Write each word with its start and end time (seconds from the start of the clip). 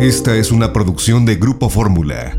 Esta 0.00 0.36
es 0.36 0.52
una 0.52 0.72
producción 0.72 1.26
de 1.26 1.34
Grupo 1.34 1.68
Fórmula. 1.68 2.38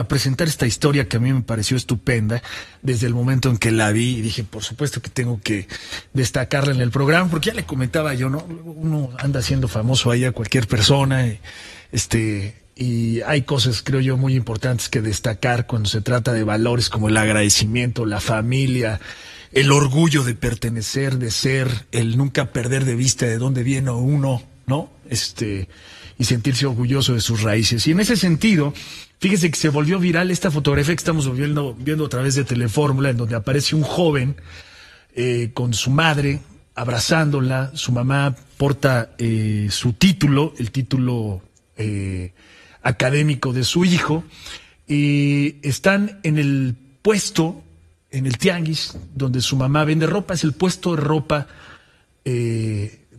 A 0.00 0.04
presentar 0.08 0.48
esta 0.48 0.66
historia 0.66 1.08
que 1.08 1.18
a 1.18 1.20
mí 1.20 1.32
me 1.32 1.42
pareció 1.42 1.76
estupenda 1.76 2.42
desde 2.82 3.06
el 3.06 3.14
momento 3.14 3.48
en 3.48 3.58
que 3.58 3.70
la 3.70 3.92
vi 3.92 4.16
y 4.16 4.20
dije, 4.20 4.42
por 4.42 4.64
supuesto 4.64 5.00
que 5.00 5.08
tengo 5.08 5.40
que 5.40 5.68
destacarla 6.12 6.74
en 6.74 6.80
el 6.80 6.90
programa, 6.90 7.30
porque 7.30 7.50
ya 7.50 7.54
le 7.54 7.62
comentaba 7.62 8.12
yo, 8.14 8.28
¿no? 8.28 8.38
Uno 8.64 9.10
anda 9.18 9.40
siendo 9.40 9.68
famoso 9.68 10.10
ahí 10.10 10.24
a 10.24 10.32
cualquier 10.32 10.66
persona, 10.66 11.28
y, 11.28 11.38
este, 11.92 12.56
y 12.74 13.20
hay 13.20 13.42
cosas, 13.42 13.80
creo 13.84 14.00
yo, 14.00 14.16
muy 14.16 14.34
importantes 14.34 14.88
que 14.88 15.00
destacar 15.00 15.68
cuando 15.68 15.88
se 15.88 16.00
trata 16.00 16.32
de 16.32 16.42
valores 16.42 16.90
como 16.90 17.08
el 17.08 17.16
agradecimiento, 17.16 18.04
la 18.04 18.20
familia, 18.20 18.98
el 19.52 19.70
orgullo 19.70 20.24
de 20.24 20.34
pertenecer, 20.34 21.18
de 21.18 21.30
ser, 21.30 21.86
el 21.92 22.16
nunca 22.16 22.46
perder 22.46 22.84
de 22.84 22.96
vista 22.96 23.26
de 23.26 23.38
dónde 23.38 23.62
viene 23.62 23.92
uno, 23.92 24.42
¿no? 24.68 24.90
Este, 25.08 25.68
y 26.18 26.24
sentirse 26.24 26.66
orgulloso 26.66 27.14
de 27.14 27.20
sus 27.20 27.42
raíces. 27.42 27.86
Y 27.86 27.92
en 27.92 28.00
ese 28.00 28.16
sentido, 28.16 28.74
fíjese 29.20 29.50
que 29.50 29.56
se 29.56 29.68
volvió 29.68 29.98
viral 29.98 30.30
esta 30.30 30.50
fotografía 30.50 30.94
que 30.94 31.00
estamos 31.00 31.34
viendo, 31.34 31.74
viendo 31.78 32.06
a 32.06 32.08
través 32.08 32.34
de 32.34 32.44
Telefórmula, 32.44 33.10
en 33.10 33.16
donde 33.16 33.36
aparece 33.36 33.76
un 33.76 33.82
joven 33.82 34.36
eh, 35.14 35.50
con 35.54 35.74
su 35.74 35.90
madre 35.90 36.40
abrazándola, 36.74 37.72
su 37.74 37.92
mamá 37.92 38.36
porta 38.56 39.14
eh, 39.18 39.68
su 39.70 39.92
título, 39.94 40.54
el 40.58 40.70
título 40.70 41.42
eh, 41.76 42.32
académico 42.82 43.52
de 43.52 43.64
su 43.64 43.84
hijo, 43.84 44.24
y 44.86 45.56
están 45.62 46.20
en 46.22 46.38
el 46.38 46.76
puesto 47.02 47.62
en 48.10 48.26
el 48.26 48.38
tianguis 48.38 48.96
donde 49.14 49.40
su 49.40 49.56
mamá 49.56 49.84
vende 49.84 50.06
ropa, 50.06 50.34
es 50.34 50.44
el 50.44 50.52
puesto 50.52 50.96
de 50.96 51.02
ropa 51.02 51.46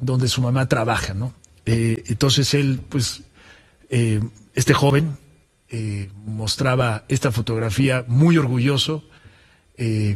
donde 0.02 0.28
su 0.28 0.42
mamá 0.42 0.68
trabaja, 0.68 1.16
¿no? 1.16 1.34
Eh, 1.72 2.04
entonces 2.08 2.54
él, 2.56 2.82
pues, 2.90 3.22
eh, 3.90 4.22
este 4.56 4.74
joven 4.74 5.18
mostraba 6.26 7.06
esta 7.10 7.32
fotografía 7.32 8.04
muy 8.08 8.38
orgulloso 8.38 9.04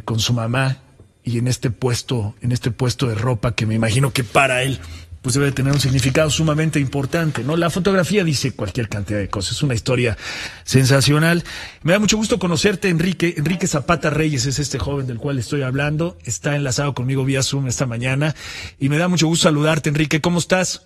con 0.04 0.18
su 0.18 0.32
mamá 0.32 0.78
y 1.22 1.38
en 1.38 1.46
este 1.46 1.70
puesto, 1.70 2.34
en 2.40 2.50
este 2.50 2.72
puesto 2.72 3.06
de 3.06 3.14
ropa 3.14 3.54
que 3.54 3.64
me 3.64 3.76
imagino 3.76 4.12
que 4.12 4.24
para 4.24 4.64
él 4.64 4.80
pues 5.22 5.36
debe 5.36 5.52
tener 5.52 5.72
un 5.72 5.80
significado 5.80 6.28
sumamente 6.28 6.78
importante, 6.80 7.44
¿no? 7.44 7.56
La 7.56 7.70
fotografía 7.70 8.24
dice 8.24 8.52
cualquier 8.52 8.90
cantidad 8.90 9.18
de 9.18 9.30
cosas, 9.30 9.52
es 9.52 9.62
una 9.62 9.72
historia 9.72 10.18
sensacional. 10.64 11.44
Me 11.82 11.92
da 11.92 11.98
mucho 11.98 12.18
gusto 12.18 12.38
conocerte, 12.38 12.90
Enrique. 12.90 13.32
Enrique 13.38 13.66
Zapata 13.66 14.10
Reyes 14.10 14.44
es 14.44 14.58
este 14.58 14.78
joven 14.78 15.06
del 15.06 15.16
cual 15.16 15.38
estoy 15.38 15.62
hablando, 15.62 16.18
está 16.24 16.56
enlazado 16.56 16.94
conmigo 16.94 17.24
vía 17.24 17.42
Zoom 17.42 17.68
esta 17.68 17.86
mañana 17.86 18.34
y 18.78 18.90
me 18.90 18.98
da 18.98 19.08
mucho 19.08 19.26
gusto 19.26 19.44
saludarte, 19.44 19.88
Enrique. 19.88 20.20
¿Cómo 20.20 20.38
estás? 20.40 20.82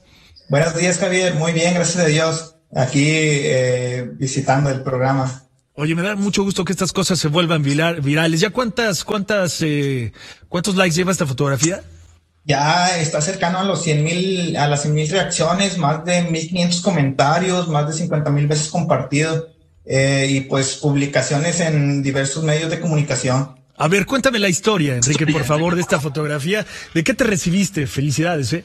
Buenos 0.49 0.77
días, 0.77 0.99
Javier. 0.99 1.35
Muy 1.35 1.53
bien, 1.53 1.75
gracias 1.75 2.05
a 2.05 2.07
Dios. 2.07 2.57
Aquí 2.75 3.07
eh, 3.07 4.11
visitando 4.15 4.71
el 4.71 4.83
programa. 4.83 5.45
Oye, 5.75 5.95
me 5.95 6.03
da 6.03 6.17
mucho 6.17 6.43
gusto 6.43 6.65
que 6.65 6.73
estas 6.73 6.93
cosas 6.93 7.19
se 7.19 7.29
vuelvan 7.29 7.63
virales. 7.63 8.41
¿Ya 8.41 8.51
cuántas, 8.51 9.05
cuántas, 9.05 9.63
eh, 9.63 10.13
cuántos 10.49 10.75
likes 10.75 10.97
lleva 10.97 11.13
esta 11.13 11.27
fotografía? 11.27 11.83
ya 12.49 12.99
está 12.99 13.21
cercano 13.21 13.59
a 13.59 13.65
los 13.65 13.83
100 13.83 14.05
mil, 14.05 14.57
a 14.57 14.67
las 14.69 14.81
100 14.81 14.95
mil 14.95 15.09
reacciones, 15.11 15.77
más 15.77 16.03
de 16.07 16.23
1500 16.23 16.81
comentarios, 16.81 17.69
más 17.69 17.87
de 17.87 17.93
50 17.93 18.31
mil 18.31 18.47
veces 18.47 18.69
compartido 18.69 19.51
eh, 19.85 20.27
y 20.31 20.41
pues 20.41 20.77
publicaciones 20.77 21.61
en 21.61 22.03
diversos 22.03 22.43
medios 22.43 22.71
de 22.71 22.81
comunicación. 22.81 23.55
A 23.77 23.87
ver, 23.87 24.07
cuéntame 24.07 24.39
la 24.39 24.49
historia, 24.49 24.97
Enrique, 24.97 25.27
por 25.27 25.45
favor, 25.45 25.75
de 25.75 25.83
esta 25.83 26.01
fotografía. 26.01 26.67
¿De 26.95 27.05
qué 27.05 27.13
te 27.13 27.25
recibiste? 27.25 27.87
Felicidades, 27.87 28.53
¿eh? 28.55 28.65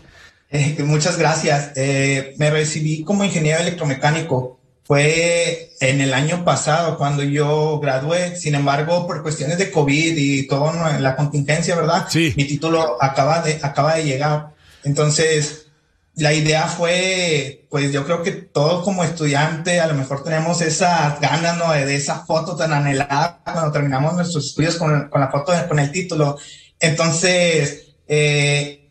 Eh 0.54 0.84
muchas 0.84 1.18
gracias. 1.18 1.72
Eh, 1.76 2.36
me 2.38 2.50
recibí 2.50 3.04
como 3.04 3.24
ingeniero 3.24 3.60
electromecánico 3.60 4.60
fue 4.86 5.72
en 5.80 6.02
el 6.02 6.14
año 6.14 6.44
pasado 6.44 6.98
cuando 6.98 7.24
yo 7.24 7.80
gradué. 7.80 8.36
Sin 8.36 8.56
embargo, 8.56 9.08
por 9.08 9.24
cuestiones 9.24 9.58
de 9.58 9.72
COVID 9.72 10.18
y 10.18 10.48
toda 10.48 11.00
la 11.00 11.16
contingencia, 11.16 11.76
¿verdad? 11.76 12.08
Sí. 12.10 12.34
Mi 12.36 12.46
título 12.46 13.02
acaba 13.02 13.42
de, 13.42 13.60
acaba 13.62 13.96
de 13.96 14.04
llegar. 14.04 14.50
Entonces, 14.84 15.68
la 16.16 16.34
idea 16.34 16.68
fue, 16.68 17.66
pues 17.70 17.92
yo 17.92 18.06
creo 18.06 18.22
que 18.22 18.32
todos 18.34 18.84
como 18.84 19.04
estudiante 19.04 19.80
a 19.80 19.88
lo 19.88 19.94
mejor 19.94 20.24
tenemos 20.24 20.62
esas 20.62 21.20
ganas, 21.22 21.58
¿no? 21.58 21.72
De, 21.72 21.96
esa 21.96 22.26
foto 22.26 22.56
tan 22.56 22.74
anhelada 22.74 23.40
cuando 23.44 23.72
terminamos 23.72 24.14
nuestros 24.14 24.48
estudios 24.48 24.76
con, 24.76 25.10
con 25.10 25.22
la 25.22 25.32
foto, 25.32 25.54
con 25.68 25.80
el 25.80 25.92
título. 25.92 26.38
Entonces, 26.80 27.96
eh, 28.08 28.83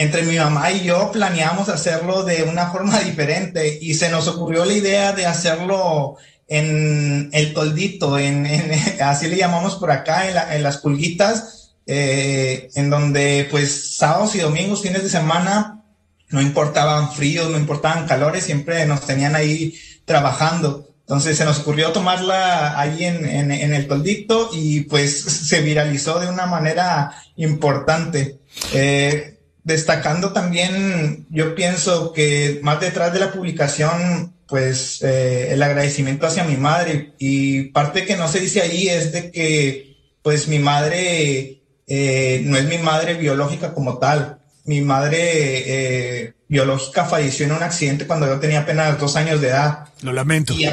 entre 0.00 0.22
mi 0.22 0.38
mamá 0.38 0.72
y 0.72 0.84
yo 0.84 1.12
planeamos 1.12 1.68
hacerlo 1.68 2.24
de 2.24 2.44
una 2.44 2.70
forma 2.70 3.00
diferente 3.04 3.78
y 3.82 3.92
se 3.92 4.08
nos 4.08 4.28
ocurrió 4.28 4.64
la 4.64 4.72
idea 4.72 5.12
de 5.12 5.26
hacerlo 5.26 6.16
en 6.48 7.28
el 7.32 7.52
toldito, 7.52 8.16
así 9.00 9.28
le 9.28 9.36
llamamos 9.36 9.76
por 9.76 9.90
acá, 9.90 10.54
en, 10.54 10.62
las 10.62 10.78
pulguitas, 10.78 11.74
eh, 11.86 12.70
en 12.74 12.88
donde 12.88 13.46
pues 13.50 13.96
sábados 13.98 14.34
y 14.34 14.38
domingos, 14.38 14.82
fines 14.82 15.02
de 15.02 15.10
semana, 15.10 15.82
no 16.30 16.40
importaban 16.40 17.12
fríos, 17.12 17.50
no 17.50 17.58
importaban 17.58 18.06
calores, 18.06 18.42
siempre 18.42 18.86
nos 18.86 19.06
tenían 19.06 19.36
ahí 19.36 19.74
trabajando. 20.06 20.88
Entonces 21.00 21.36
se 21.36 21.44
nos 21.44 21.58
ocurrió 21.58 21.92
tomarla 21.92 22.80
ahí 22.80 23.04
en, 23.04 23.26
en 23.26 23.74
el 23.74 23.86
toldito 23.86 24.48
y 24.52 24.80
pues 24.82 25.20
se 25.48 25.60
viralizó 25.60 26.18
de 26.20 26.28
una 26.28 26.46
manera 26.46 27.12
importante. 27.36 28.38
Eh, 28.72 29.39
destacando 29.64 30.32
también, 30.32 31.26
yo 31.30 31.54
pienso 31.54 32.12
que 32.12 32.60
más 32.62 32.80
detrás 32.80 33.12
de 33.12 33.20
la 33.20 33.32
publicación, 33.32 34.34
pues 34.46 35.02
eh, 35.02 35.52
el 35.52 35.62
agradecimiento 35.62 36.26
hacia 36.26 36.44
mi 36.44 36.56
madre 36.56 37.12
y 37.18 37.64
parte 37.70 38.04
que 38.04 38.16
no 38.16 38.28
se 38.28 38.40
dice 38.40 38.62
ahí 38.62 38.88
es 38.88 39.12
de 39.12 39.30
que 39.30 39.96
pues 40.22 40.48
mi 40.48 40.58
madre 40.58 41.62
eh, 41.86 42.42
no 42.44 42.56
es 42.56 42.64
mi 42.66 42.78
madre 42.78 43.14
biológica 43.14 43.74
como 43.74 43.98
tal. 43.98 44.38
Mi 44.64 44.80
madre 44.80 45.18
eh, 45.18 46.34
biológica 46.48 47.04
falleció 47.04 47.46
en 47.46 47.52
un 47.52 47.62
accidente 47.62 48.06
cuando 48.06 48.26
yo 48.26 48.38
tenía 48.38 48.60
apenas 48.60 48.98
dos 48.98 49.16
años 49.16 49.40
de 49.40 49.48
edad. 49.48 49.88
Lo 50.02 50.12
lamento. 50.12 50.52
Y 50.54 50.66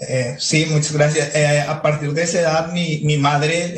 eh, 0.00 0.36
sí, 0.38 0.66
muchas 0.70 0.92
gracias. 0.92 1.34
Eh, 1.34 1.60
a 1.60 1.82
partir 1.82 2.12
de 2.14 2.22
esa 2.22 2.40
edad, 2.40 2.72
mi, 2.72 3.02
mi 3.04 3.18
madre, 3.18 3.72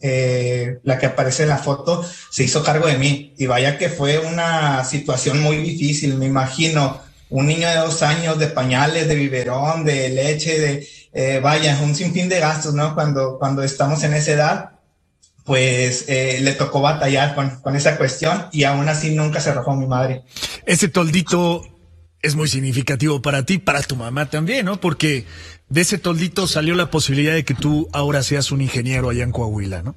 eh, 0.00 0.78
la 0.84 0.98
que 0.98 1.06
aparece 1.06 1.42
en 1.42 1.48
la 1.48 1.58
foto, 1.58 2.04
se 2.30 2.44
hizo 2.44 2.62
cargo 2.62 2.86
de 2.86 2.96
mí. 2.96 3.34
Y 3.36 3.46
vaya 3.46 3.76
que 3.76 3.88
fue 3.88 4.18
una 4.18 4.84
situación 4.84 5.42
muy 5.42 5.56
difícil, 5.56 6.14
me 6.14 6.26
imagino. 6.26 7.00
Un 7.30 7.46
niño 7.46 7.68
de 7.68 7.76
dos 7.76 8.02
años 8.02 8.38
de 8.38 8.46
pañales, 8.46 9.08
de 9.08 9.14
biberón, 9.16 9.84
de 9.84 10.08
leche, 10.10 10.86
de, 11.12 11.40
vaya, 11.40 11.78
un 11.82 11.94
sinfín 11.94 12.28
de 12.28 12.38
gastos, 12.38 12.72
¿no? 12.72 12.94
Cuando, 12.94 13.38
cuando 13.38 13.62
estamos 13.62 14.02
en 14.04 14.14
esa 14.14 14.32
edad, 14.32 14.70
pues 15.44 16.06
le 16.08 16.52
tocó 16.52 16.80
batallar 16.80 17.34
con, 17.34 17.50
con 17.60 17.76
esa 17.76 17.98
cuestión 17.98 18.46
y 18.50 18.64
aún 18.64 18.88
así 18.88 19.10
nunca 19.10 19.40
se 19.40 19.50
arrojó 19.50 19.74
mi 19.74 19.86
madre. 19.86 20.22
Ese 20.64 20.88
toldito 20.88 21.62
es 22.22 22.34
muy 22.34 22.48
significativo 22.48 23.22
para 23.22 23.44
ti, 23.44 23.58
para 23.58 23.82
tu 23.82 23.96
mamá 23.96 24.28
también, 24.28 24.66
¿no? 24.66 24.80
Porque 24.80 25.24
de 25.68 25.80
ese 25.80 25.98
toldito 25.98 26.46
salió 26.46 26.74
la 26.74 26.90
posibilidad 26.90 27.34
de 27.34 27.44
que 27.44 27.54
tú 27.54 27.88
ahora 27.92 28.22
seas 28.22 28.50
un 28.50 28.60
ingeniero 28.60 29.10
allá 29.10 29.24
en 29.24 29.32
Coahuila, 29.32 29.82
¿no? 29.82 29.94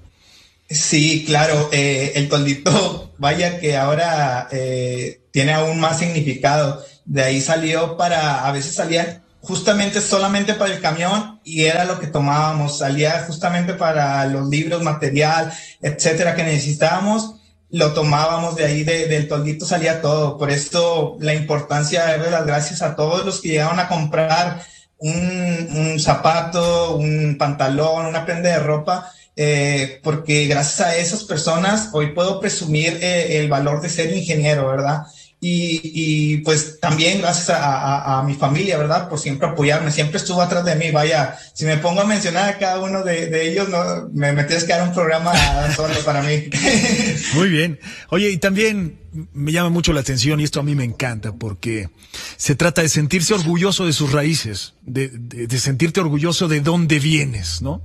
Sí, 0.69 1.25
claro, 1.25 1.69
eh, 1.73 2.13
el 2.15 2.29
toldito, 2.29 3.13
vaya 3.17 3.59
que 3.59 3.75
ahora 3.75 4.47
eh, 4.51 5.21
tiene 5.31 5.53
aún 5.53 5.79
más 5.79 5.99
significado. 5.99 6.83
De 7.05 7.23
ahí 7.23 7.41
salió 7.41 7.97
para, 7.97 8.47
a 8.47 8.51
veces 8.51 8.75
salía 8.75 9.23
justamente 9.41 9.99
solamente 10.01 10.53
para 10.53 10.73
el 10.73 10.81
camión 10.81 11.39
y 11.43 11.63
era 11.63 11.83
lo 11.85 11.99
que 11.99 12.07
tomábamos, 12.07 12.77
salía 12.77 13.23
justamente 13.25 13.73
para 13.73 14.25
los 14.27 14.47
libros, 14.47 14.83
material, 14.83 15.51
etcétera, 15.81 16.35
que 16.35 16.43
necesitábamos 16.43 17.41
lo 17.71 17.93
tomábamos 17.93 18.55
de 18.55 18.65
ahí, 18.65 18.83
del 18.83 19.27
toldito 19.27 19.65
salía 19.65 20.01
todo. 20.01 20.37
Por 20.37 20.51
esto 20.51 21.17
la 21.19 21.33
importancia 21.33 22.05
de 22.05 22.11
darle 22.11 22.31
las 22.31 22.45
gracias 22.45 22.81
a 22.81 22.96
todos 22.96 23.25
los 23.25 23.41
que 23.41 23.49
llegaron 23.49 23.79
a 23.79 23.87
comprar 23.87 24.61
un, 24.97 25.99
zapato, 25.99 26.96
un 26.96 27.37
pantalón, 27.37 28.05
una 28.05 28.25
prenda 28.25 28.49
de 28.49 28.59
ropa, 28.59 29.11
eh, 29.35 29.99
porque 30.03 30.46
gracias 30.47 30.81
a 30.81 30.96
esas 30.96 31.23
personas 31.23 31.90
hoy 31.93 32.13
puedo 32.13 32.40
presumir 32.40 32.99
eh, 33.01 33.40
el 33.40 33.49
valor 33.49 33.81
de 33.81 33.90
ser 33.90 34.16
ingeniero, 34.16 34.67
¿verdad? 34.67 35.03
Y, 35.43 36.38
pues 36.38 36.79
también 36.79 37.20
gracias 37.20 37.49
a, 37.59 38.23
mi 38.28 38.35
familia, 38.35 38.78
¿verdad? 38.78 39.09
Por 39.09 39.17
siempre 39.17 39.47
apoyarme, 39.47 39.91
siempre 39.91 40.17
estuvo 40.17 40.40
atrás 40.40 40.64
de 40.64 40.76
mí. 40.76 40.91
Vaya, 40.91 41.35
si 41.53 41.66
me 41.66 41.78
pongo 41.78 42.02
a 42.02 42.05
mencionar 42.05 42.47
a 42.47 42.58
cada 42.59 42.79
uno 42.79 43.03
de, 43.03 43.49
ellos, 43.49 43.67
no, 43.67 44.08
me, 44.14 44.34
me, 44.34 44.46
que 44.46 44.67
dar 44.67 44.88
un 44.88 44.93
programa 44.93 45.34
solo 45.76 45.96
para 46.05 46.22
mí. 46.22 46.43
Muy 47.34 47.49
bien. 47.49 47.79
Oye, 48.09 48.29
y 48.29 48.38
también 48.38 48.99
me 49.34 49.52
llama 49.52 49.70
mucho 49.70 49.93
la 49.93 50.02
atención 50.02 50.40
y 50.40 50.43
esto 50.43 50.59
a 50.59 50.64
mí 50.64 50.76
me 50.76 50.84
encanta 50.84 51.34
porque 51.34 51.90
se 52.37 52.53
trata 52.53 52.84
de 52.84 52.90
sentirse 52.90 53.34
orgulloso 53.34 53.87
de 53.87 53.94
sus 53.94 54.11
raíces, 54.11 54.76
de, 54.84 55.09
de 55.09 55.59
sentirte 55.59 56.02
orgulloso 56.02 56.49
de 56.49 56.61
dónde 56.61 56.99
vienes, 56.99 57.64
¿no? 57.64 57.82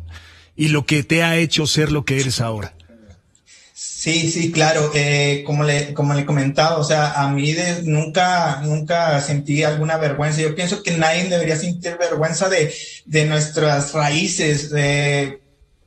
Y 0.57 0.69
lo 0.69 0.85
que 0.85 1.03
te 1.03 1.23
ha 1.23 1.37
hecho 1.37 1.67
ser 1.67 1.91
lo 1.91 2.05
que 2.05 2.21
eres 2.21 2.43
ahora. 2.43 2.76
Sí, 3.79 4.31
sí, 4.31 4.51
claro. 4.53 4.91
Eh, 4.95 5.43
como 5.45 5.63
le 5.63 5.93
como 5.93 6.15
le 6.15 6.25
comentaba, 6.25 6.79
o 6.79 6.85
sea, 6.85 7.13
a 7.13 7.29
mí 7.29 7.53
de, 7.53 7.83
nunca 7.83 8.61
nunca 8.63 9.21
sentí 9.21 9.63
alguna 9.65 9.99
vergüenza. 9.99 10.41
Yo 10.41 10.55
pienso 10.55 10.83
que 10.83 10.93
nadie 10.93 11.29
debería 11.29 11.57
sentir 11.57 11.99
vergüenza 11.99 12.49
de, 12.49 12.73
de 13.05 13.27
nuestras 13.27 13.93
raíces. 13.93 14.71
De, 14.71 15.43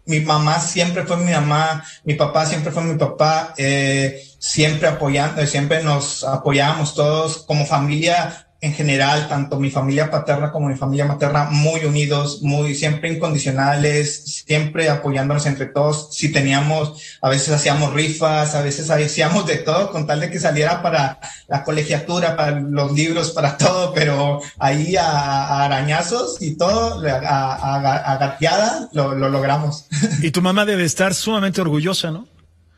mi 0.06 0.19
mamá 0.19 0.59
siempre 0.59 1.03
fue 1.03 1.18
mi 1.18 1.31
mamá, 1.31 1.83
mi 2.03 2.13
papá 2.13 2.45
siempre 2.45 2.71
fue 2.71 2.83
mi 2.83 2.95
papá. 2.95 3.56
Eh, 3.57 4.24
siempre 4.38 4.88
apoyando, 4.88 5.44
siempre 5.47 5.83
nos 5.83 6.24
apoyábamos 6.24 6.94
todos 6.94 7.39
como 7.39 7.65
familia 7.65 8.49
en 8.61 8.73
general, 8.73 9.29
tanto 9.29 9.57
mi 9.57 9.71
familia 9.71 10.11
paterna 10.11 10.51
como 10.51 10.67
mi 10.67 10.75
familia 10.75 11.06
materna, 11.06 11.45
muy 11.45 11.85
unidos, 11.85 12.41
muy 12.41 12.75
siempre 12.75 13.09
incondicionales, 13.09 14.44
siempre 14.45 14.89
apoyándonos 14.89 15.45
entre 15.45 15.67
todos. 15.67 16.09
Si 16.11 16.29
teníamos, 16.29 17.01
a 17.21 17.29
veces 17.29 17.53
hacíamos 17.53 17.94
rifas, 17.94 18.56
a 18.56 18.61
veces 18.61 18.89
hacíamos 18.89 19.47
de 19.47 19.57
todo 19.57 19.91
con 19.91 20.06
tal 20.06 20.19
de 20.19 20.29
que 20.29 20.39
saliera 20.39 20.81
para 20.81 21.19
la 21.47 21.63
colegiatura, 21.63 22.35
para 22.35 22.59
los 22.59 22.91
libros, 22.91 23.31
para 23.31 23.57
todo, 23.57 23.94
pero 23.94 24.41
ahí 24.57 24.97
a, 24.97 25.63
arañazos 25.63 26.41
y 26.41 26.55
todo, 26.55 27.01
a, 27.07 27.75
a, 27.75 28.89
lo, 28.91 29.15
lo 29.15 29.29
logramos. 29.29 29.85
Y 30.21 30.31
tu 30.31 30.41
mamá 30.41 30.65
debe 30.65 30.83
estar 30.83 31.13
sumamente 31.13 31.62
orgullosa, 31.62 32.12
¿no? 32.12 32.27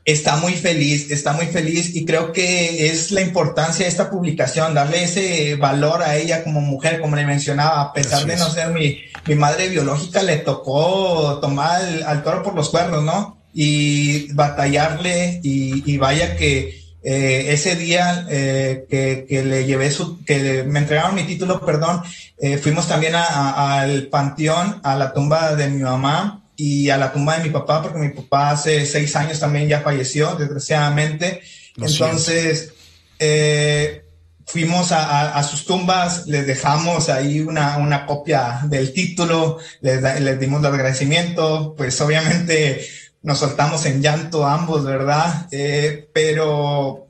Está 0.04 0.38
muy 0.38 0.54
feliz, 0.54 1.12
está 1.12 1.34
muy 1.34 1.46
feliz 1.46 1.96
y 1.96 2.06
creo 2.06 2.32
que 2.32 2.88
es 2.88 3.12
la 3.12 3.22
importancia 3.22 3.86
de 3.86 3.92
esta 3.92 4.10
publicación, 4.10 4.74
darle 4.74 5.04
ese 5.04 5.56
valor 5.58 6.02
a 6.02 6.18
ella 6.18 6.44
como 6.44 6.60
mujer, 6.60 7.00
como 7.00 7.16
le 7.16 7.26
mencionaba, 7.26 7.82
a 7.82 7.94
pesar 7.94 8.26
de 8.26 8.36
no 8.36 8.50
ser 8.50 8.70
mi, 8.70 8.98
mi, 9.28 9.36
madre 9.36 9.70
biológica, 9.70 10.24
le 10.24 10.38
tocó 10.38 11.38
tomar 11.40 11.82
al 12.08 12.24
toro 12.24 12.42
por 12.42 12.56
los 12.56 12.70
cuernos, 12.70 13.04
¿no? 13.04 13.38
Y 13.54 14.34
batallarle 14.34 15.40
y, 15.44 15.98
vaya 15.98 16.36
que 16.36 16.82
eh, 17.04 17.46
ese 17.50 17.76
día 17.76 18.26
eh, 18.28 18.86
que, 18.90 19.28
que, 19.30 19.44
le 19.44 19.66
llevé 19.66 19.92
su, 19.92 20.24
que 20.26 20.64
me 20.64 20.80
entregaron 20.80 21.14
mi 21.14 21.26
título, 21.26 21.64
perdón, 21.64 22.02
eh, 22.40 22.58
fuimos 22.58 22.88
también 22.88 23.14
al 23.16 24.08
panteón, 24.08 24.80
a 24.84 24.96
la 24.96 25.14
tumba 25.14 25.56
de 25.56 25.70
mi 25.70 25.84
mamá 25.84 26.41
y 26.64 26.92
a 26.92 26.98
la 26.98 27.12
tumba 27.12 27.38
de 27.38 27.44
mi 27.46 27.50
papá, 27.50 27.82
porque 27.82 27.98
mi 27.98 28.10
papá 28.10 28.52
hace 28.52 28.86
seis 28.86 29.16
años 29.16 29.40
también 29.40 29.68
ya 29.68 29.82
falleció, 29.82 30.36
desgraciadamente. 30.36 31.42
Entonces, 31.76 32.74
eh, 33.18 34.06
fuimos 34.46 34.92
a, 34.92 35.42
sus 35.42 35.66
tumbas, 35.66 36.28
les 36.28 36.46
dejamos 36.46 37.10
ahí 37.10 37.40
una, 37.40 37.78
una 37.78 38.06
copia 38.06 38.62
del 38.66 38.94
título, 38.94 39.58
les, 39.82 40.04
les, 40.22 40.40
dimos 40.40 40.60
el 40.60 40.68
agradecimiento, 40.68 41.74
pues 41.76 42.00
obviamente 42.00 42.86
nos 43.24 43.40
soltamos 43.40 43.84
en 43.88 44.04
llanto 44.04 44.46
ambos, 44.46 44.86
¿verdad? 44.86 45.48
Eh, 45.52 46.10
pero 46.14 47.08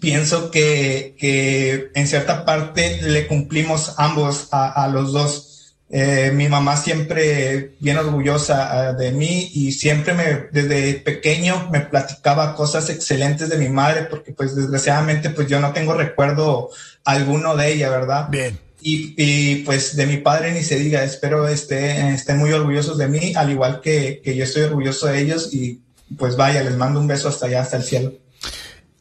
pienso 0.00 0.50
que, 0.50 1.16
que, 1.18 1.90
en 1.94 2.08
cierta 2.08 2.46
parte 2.46 3.02
le 3.02 3.26
cumplimos 3.26 3.92
ambos 3.98 4.48
a, 4.52 4.84
a 4.84 4.88
los 4.88 5.12
dos 5.12 5.49
eh, 5.92 6.30
mi 6.32 6.48
mamá 6.48 6.76
siempre 6.76 7.72
bien 7.80 7.98
orgullosa 7.98 8.90
ah, 8.90 8.92
de 8.92 9.10
mí 9.10 9.50
y 9.52 9.72
siempre 9.72 10.14
me, 10.14 10.46
desde 10.52 10.94
pequeño 10.94 11.68
me 11.72 11.80
platicaba 11.80 12.54
cosas 12.54 12.88
excelentes 12.90 13.48
de 13.48 13.58
mi 13.58 13.68
madre 13.68 14.04
porque 14.04 14.30
pues 14.30 14.54
desgraciadamente 14.54 15.30
pues 15.30 15.48
yo 15.48 15.58
no 15.58 15.72
tengo 15.72 15.94
recuerdo 15.94 16.70
alguno 17.04 17.56
de 17.56 17.72
ella, 17.72 17.90
¿verdad? 17.90 18.28
Bien. 18.30 18.56
Y, 18.80 19.14
y 19.16 19.56
pues 19.64 19.96
de 19.96 20.06
mi 20.06 20.18
padre 20.18 20.52
ni 20.52 20.62
se 20.62 20.78
diga, 20.78 21.02
espero 21.02 21.48
estén 21.48 22.06
esté 22.14 22.34
muy 22.34 22.52
orgullosos 22.52 22.96
de 22.96 23.08
mí, 23.08 23.32
al 23.34 23.50
igual 23.50 23.80
que, 23.80 24.20
que 24.24 24.36
yo 24.36 24.44
estoy 24.44 24.62
orgulloso 24.62 25.08
de 25.08 25.20
ellos 25.20 25.52
y 25.52 25.80
pues 26.16 26.36
vaya, 26.36 26.62
les 26.62 26.76
mando 26.76 27.00
un 27.00 27.08
beso 27.08 27.28
hasta 27.28 27.46
allá, 27.46 27.62
hasta 27.62 27.78
el 27.78 27.82
cielo. 27.82 28.12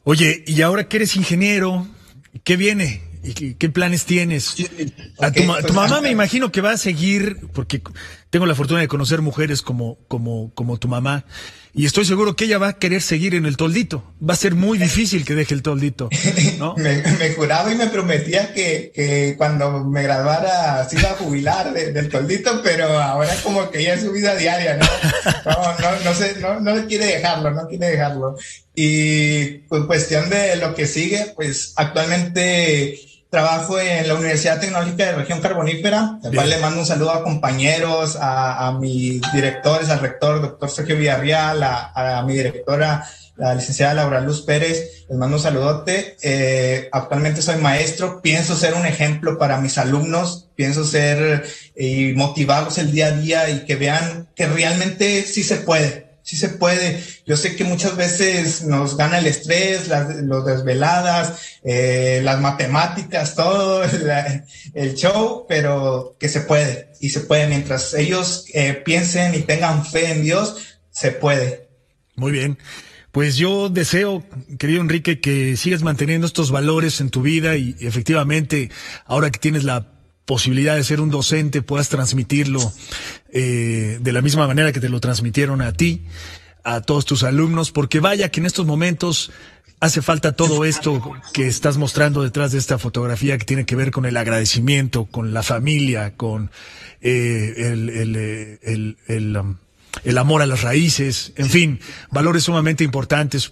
Oye, 0.06 0.44
y 0.48 0.60
ahora 0.64 0.88
que 0.88 0.98
eres 0.98 1.16
ingeniero, 1.16 1.88
¿qué 2.44 2.58
viene? 2.58 3.09
¿Y 3.22 3.54
qué, 3.56 3.70
planes 3.70 4.06
tienes? 4.06 4.56
a 5.20 5.32
tu, 5.32 5.74
mamá 5.74 6.00
me 6.02 6.10
imagino 6.10 6.52
que 6.52 6.62
va 6.62 6.72
a 6.72 6.78
seguir, 6.78 7.38
porque 7.54 7.82
tengo 8.30 8.46
la 8.46 8.56
fortuna 8.56 8.80
de 8.80 8.88
conocer 8.88 9.22
mujeres 9.22 9.62
como, 9.62 9.98
como, 10.08 10.54
como 10.54 10.78
tu 10.78 10.88
mamá, 10.88 11.26
y 11.74 11.86
estoy 11.86 12.06
seguro 12.06 12.36
que 12.36 12.46
ella 12.46 12.58
va 12.58 12.70
a 12.70 12.74
querer 12.74 13.02
seguir 13.02 13.36
en 13.36 13.46
el 13.46 13.56
toldito. 13.56 14.04
Va 14.28 14.34
a 14.34 14.38
ser 14.38 14.56
muy 14.56 14.78
difícil 14.78 15.24
que 15.24 15.36
deje 15.36 15.54
el 15.54 15.62
toldito. 15.62 16.10
¿no? 16.58 16.76
me, 16.78 17.34
juraba 17.36 17.72
y 17.72 17.76
me 17.76 17.88
prometía 17.88 18.54
que, 18.54 18.92
que, 18.94 19.36
cuando 19.38 19.84
me 19.86 20.02
graduara 20.02 20.88
se 20.90 20.98
iba 20.98 21.12
a 21.12 21.16
jubilar 21.16 21.74
del 21.74 22.10
toldito, 22.10 22.62
pero 22.64 23.00
ahora 23.00 23.36
como 23.44 23.70
que 23.70 23.84
ya 23.84 23.94
es 23.94 24.02
su 24.02 24.12
vida 24.12 24.36
diaria, 24.36 24.78
¿no? 24.78 24.86
No, 25.46 25.80
no, 25.80 26.04
no, 26.06 26.14
sé, 26.16 26.38
no, 26.40 26.60
no 26.60 26.88
quiere 26.88 27.06
dejarlo, 27.06 27.52
no 27.52 27.68
quiere 27.68 27.92
dejarlo. 27.92 28.36
Y 28.74 29.60
pues 29.68 29.84
cuestión 29.84 30.30
de 30.30 30.56
lo 30.56 30.74
que 30.74 30.88
sigue, 30.88 31.34
pues 31.36 31.74
actualmente 31.76 33.00
trabajo 33.30 33.80
en 33.80 34.08
la 34.08 34.16
Universidad 34.16 34.60
Tecnológica 34.60 35.06
de 35.06 35.16
Región 35.16 35.40
Carbonífera, 35.40 36.20
al 36.24 36.34
cual 36.34 36.50
le 36.50 36.58
mando 36.58 36.80
un 36.80 36.86
saludo 36.86 37.12
a 37.12 37.24
compañeros, 37.24 38.16
a, 38.16 38.68
a 38.68 38.72
mis 38.80 39.22
directores, 39.32 39.90
al 39.90 40.00
rector, 40.00 40.42
doctor 40.42 40.70
Sergio 40.70 40.98
Villarreal, 40.98 41.62
a, 41.62 42.24
mi 42.26 42.34
directora, 42.34 43.08
la 43.38 43.54
licenciada 43.54 43.94
Laura 43.94 44.20
Luz 44.20 44.42
Pérez, 44.42 45.06
les 45.08 45.18
mando 45.18 45.38
un 45.38 45.42
saludote. 45.42 46.18
Eh, 46.24 46.90
actualmente 46.92 47.44
soy 47.44 47.58
maestro, 47.58 48.20
pienso 48.22 48.56
ser 48.56 48.74
un 48.74 48.86
ejemplo 48.86 49.38
para 49.38 49.60
mis 49.60 49.78
alumnos, 49.78 50.48
pienso 50.56 50.84
ser 50.84 51.46
y 51.78 52.14
motivarlos 52.14 52.80
el 52.80 52.92
día 52.92 53.08
a 53.08 53.12
día 53.12 53.50
y 53.50 53.66
que 53.66 53.76
vean 53.76 54.28
que 54.36 54.48
realmente 54.48 55.22
sí 55.22 55.44
se 55.44 55.58
puede 55.58 56.09
sí 56.30 56.38
se 56.38 56.50
puede. 56.50 57.04
Yo 57.26 57.36
sé 57.36 57.56
que 57.56 57.64
muchas 57.64 57.98
veces 57.98 58.64
nos 58.64 58.96
gana 58.96 59.18
el 59.18 59.26
estrés, 59.26 59.88
las 59.88 60.16
los 60.18 60.46
desveladas, 60.46 61.58
eh, 61.64 62.22
las 62.24 62.40
matemáticas, 62.40 63.34
todo 63.34 63.84
el 64.76 64.94
show, 64.94 65.48
pero 65.50 66.16
que 66.20 66.30
se 66.30 66.42
puede. 66.42 66.92
Y 67.00 67.10
se 67.10 67.22
puede. 67.22 67.48
Mientras 67.48 67.96
ellos 67.96 68.46
eh, 68.54 68.74
piensen 68.74 69.34
y 69.34 69.40
tengan 69.40 69.84
fe 69.84 70.12
en 70.12 70.22
Dios, 70.22 70.78
se 70.92 71.12
puede. 71.12 71.68
Muy 72.16 72.32
bien. 72.32 72.60
Pues 73.12 73.38
yo 73.38 73.70
deseo, 73.70 74.24
querido 74.60 74.82
Enrique, 74.82 75.20
que 75.20 75.58
sigas 75.58 75.82
manteniendo 75.82 76.28
estos 76.28 76.52
valores 76.52 77.02
en 77.02 77.10
tu 77.10 77.24
vida 77.24 77.56
y 77.56 77.76
efectivamente, 77.80 78.70
ahora 79.08 79.32
que 79.32 79.40
tienes 79.40 79.64
la 79.64 79.99
posibilidad 80.30 80.76
de 80.76 80.84
ser 80.84 81.02
un 81.02 81.10
docente 81.10 81.64
puedas 81.64 81.90
transmitirlo 81.90 82.72
eh, 83.34 83.98
de 84.00 84.12
la 84.14 84.22
misma 84.22 84.46
manera 84.46 84.72
que 84.72 84.80
te 84.80 84.88
lo 84.88 85.00
transmitieron 85.00 85.60
a 85.64 85.74
ti, 85.74 86.04
a 86.64 86.82
todos 86.82 87.06
tus 87.06 87.24
alumnos, 87.24 87.72
porque 87.72 88.00
vaya 88.00 88.30
que 88.30 88.40
en 88.40 88.46
estos 88.46 88.68
momentos 88.68 89.32
hace 89.80 90.04
falta 90.04 90.34
todo 90.34 90.66
esto 90.66 91.02
que 91.34 91.48
estás 91.48 91.78
mostrando 91.78 92.22
detrás 92.22 92.52
de 92.52 92.60
esta 92.60 92.78
fotografía 92.78 93.40
que 93.40 93.46
tiene 93.46 93.66
que 93.66 93.76
ver 93.76 93.90
con 93.90 94.06
el 94.06 94.18
agradecimiento, 94.18 95.06
con 95.06 95.34
la 95.34 95.42
familia, 95.42 96.14
con 96.16 96.52
eh, 97.02 97.56
el, 97.58 97.90
el, 97.90 98.16
eh, 98.16 98.96
el, 99.08 99.36
um, 99.36 99.56
el 100.04 100.18
amor 100.20 100.44
a 100.44 100.46
las 100.46 100.62
raíces, 100.62 101.34
en 101.38 101.50
fin, 101.50 101.80
valores 102.12 102.44
sumamente 102.44 102.84
importantes 102.84 103.52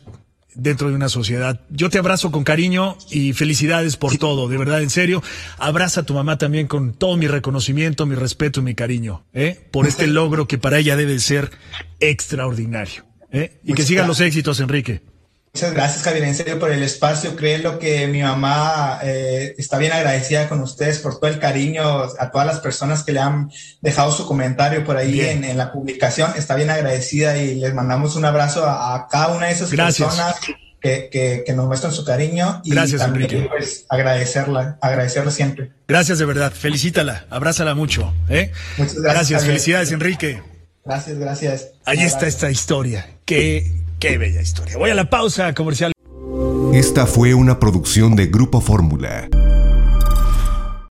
dentro 0.57 0.89
de 0.89 0.95
una 0.95 1.07
sociedad. 1.07 1.61
Yo 1.69 1.89
te 1.89 1.99
abrazo 1.99 2.31
con 2.31 2.43
cariño 2.43 2.97
y 3.09 3.33
felicidades 3.33 3.95
por 3.95 4.17
todo, 4.17 4.47
de 4.49 4.57
verdad, 4.57 4.81
en 4.81 4.89
serio. 4.89 5.23
Abraza 5.57 6.01
a 6.01 6.03
tu 6.03 6.13
mamá 6.13 6.37
también 6.37 6.67
con 6.67 6.93
todo 6.93 7.15
mi 7.15 7.27
reconocimiento, 7.27 8.05
mi 8.05 8.15
respeto 8.15 8.59
y 8.59 8.63
mi 8.63 8.75
cariño, 8.75 9.23
¿eh? 9.33 9.67
por 9.71 9.87
este 9.87 10.07
logro 10.07 10.47
que 10.47 10.57
para 10.57 10.79
ella 10.79 10.95
debe 10.95 11.19
ser 11.19 11.51
extraordinario. 11.99 13.05
¿eh? 13.31 13.59
Y 13.63 13.73
que 13.73 13.83
sigan 13.83 14.07
los 14.07 14.19
éxitos, 14.19 14.59
Enrique. 14.59 15.01
Muchas 15.53 15.73
gracias, 15.73 16.03
Javier, 16.03 16.23
en 16.25 16.35
serio, 16.35 16.59
por 16.59 16.71
el 16.71 16.83
espacio. 16.83 17.35
Creo 17.35 17.79
que 17.79 18.05
mi 18.07 18.21
mamá 18.21 18.99
eh, 19.01 19.55
está 19.57 19.79
bien 19.79 19.91
agradecida 19.91 20.47
con 20.47 20.61
ustedes 20.61 20.99
por 20.99 21.19
todo 21.19 21.31
el 21.31 21.39
cariño, 21.39 22.03
a 22.19 22.29
todas 22.29 22.45
las 22.45 22.59
personas 22.59 23.03
que 23.03 23.11
le 23.11 23.21
han 23.21 23.49
dejado 23.81 24.11
su 24.11 24.27
comentario 24.27 24.83
por 24.83 24.97
ahí 24.97 25.19
en, 25.21 25.57
la 25.57 25.71
publicación. 25.71 26.31
Está 26.35 26.55
bien 26.55 26.69
agradecida 26.69 27.37
y 27.37 27.55
les 27.55 27.73
mandamos 27.73 28.15
un 28.15 28.25
abrazo 28.25 28.67
a, 28.67 29.07
cada 29.09 29.29
una 29.29 29.47
de 29.47 29.53
esas 29.53 29.71
personas 29.71 30.35
que, 30.79 31.43
que, 31.45 31.53
nos 31.53 31.65
muestran 31.65 31.91
su 31.91 32.05
cariño. 32.05 32.61
Y 32.63 32.71
gracias, 32.71 33.01
también, 33.01 33.23
Enrique. 33.23 33.49
Pues, 33.49 33.85
agradecerla, 33.89 34.77
agradecerla 34.79 35.31
siempre. 35.31 35.71
Gracias 35.87 36.19
de 36.19 36.25
verdad. 36.25 36.51
Felicítala, 36.51 37.25
abrázala 37.31 37.73
mucho. 37.73 38.13
¿eh? 38.29 38.51
Muchas 38.77 39.01
gracias. 39.01 39.43
Felicidades, 39.43 39.91
Enrique. 39.91 40.43
Gracias, 40.85 41.17
gracias. 41.17 41.67
Ahí 41.85 42.01
está 42.01 42.27
esta 42.27 42.51
historia. 42.51 43.07
Qué 43.25 43.86
Qué 43.99 44.17
bella 44.17 44.41
historia. 44.41 44.77
Voy 44.77 44.91
a 44.91 44.95
la 44.95 45.09
pausa 45.09 45.53
comercial. 45.53 45.91
Esta 46.73 47.07
fue 47.07 47.33
una 47.33 47.59
producción 47.59 48.15
de 48.15 48.27
Grupo 48.27 48.61
Fórmula. 48.61 49.27